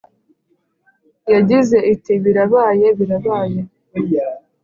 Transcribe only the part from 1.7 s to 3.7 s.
iti “birabaye, birabaye.